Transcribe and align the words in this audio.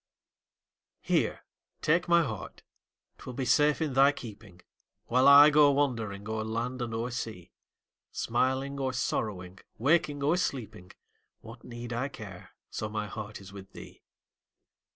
Here, 1.03 1.45
take 1.83 2.07
my 2.09 2.23
heart 2.23 2.63
'twill 3.19 3.33
be 3.35 3.45
safe 3.45 3.83
in 3.83 3.93
thy 3.93 4.11
keeping, 4.11 4.63
While 5.05 5.27
I 5.27 5.51
go 5.51 5.69
wandering 5.69 6.27
o'er 6.27 6.43
land 6.43 6.81
and 6.81 6.91
o'er 6.95 7.11
sea; 7.11 7.51
Smiling 8.11 8.79
or 8.79 8.93
sorrowing, 8.93 9.59
waking 9.77 10.23
or 10.23 10.37
sleeping, 10.37 10.91
What 11.41 11.63
need 11.63 11.93
I 11.93 12.07
care, 12.07 12.49
so 12.71 12.89
my 12.89 13.05
heart 13.05 13.39
is 13.41 13.53
with 13.53 13.73
thee? 13.73 14.01